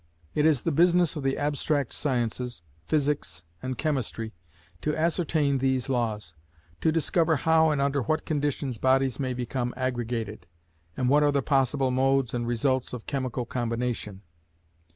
[0.33, 4.33] It is the business of the abstract sciences, Physics and Chemistry,
[4.81, 6.33] to ascertain these laws:
[6.79, 10.47] to discover how and under what conditions bodies may become aggregated,
[10.97, 14.23] and what are the possible modes and results of chemical combination.